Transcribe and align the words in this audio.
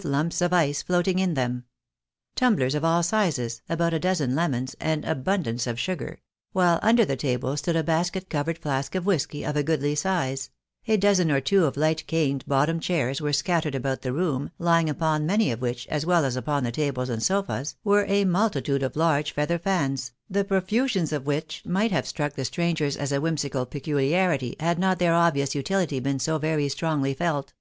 35 0.00 0.12
lumps 0.12 0.40
of 0.40 0.52
ice 0.52 0.80
floating 0.80 1.18
in 1.18 1.34
them; 1.34 1.64
tumblers 2.36 2.76
of 2.76 2.84
aU 2.84 3.00
sizes, 3.02 3.62
about 3.68 3.92
a 3.92 3.98
dozen 3.98 4.32
lemons, 4.32 4.76
and 4.78 5.04
abundance 5.04 5.66
of 5.66 5.76
sugar; 5.76 6.20
while 6.52 6.78
under 6.82 7.04
the 7.04 7.16
table 7.16 7.56
stood 7.56 7.74
a 7.74 7.82
basket 7.82 8.30
covered 8.30 8.56
flask 8.58 8.94
of 8.94 9.04
whisky, 9.04 9.42
of 9.44 9.56
a 9.56 9.62
goodly 9.64 9.96
size; 9.96 10.50
a 10.86 10.96
dozen 10.96 11.32
or 11.32 11.40
two 11.40 11.64
of 11.64 11.76
light 11.76 12.06
cane 12.06 12.40
bottomed 12.46 12.80
chairs 12.80 13.20
were 13.20 13.32
scattered 13.32 13.74
about 13.74 14.02
the 14.02 14.12
room, 14.12 14.52
lying 14.56 14.88
upon 14.88 15.26
many 15.26 15.50
of 15.50 15.60
which, 15.60 15.84
as 15.88 16.06
well 16.06 16.24
as 16.24 16.36
upon 16.36 16.62
the 16.62 16.70
tables 16.70 17.08
and 17.08 17.20
sofas, 17.20 17.74
were 17.82 18.04
a 18.06 18.24
multitude 18.24 18.84
of 18.84 18.94
large 18.94 19.32
feather 19.32 19.58
fans, 19.58 20.12
the 20.30 20.44
profusion 20.44 21.12
of 21.12 21.26
which 21.26 21.64
might 21.66 21.90
have 21.90 22.06
struck 22.06 22.34
the 22.34 22.44
strangers 22.44 22.96
as 22.96 23.10
a 23.10 23.20
whimsical 23.20 23.66
peculiarity, 23.66 24.54
had 24.60 24.78
not 24.78 25.00
their 25.00 25.12
obvious 25.14 25.56
utility 25.56 25.98
been 25.98 26.20
so 26.20 26.38
very 26.38 26.68
strongly 26.68 27.14
felt. 27.14 27.52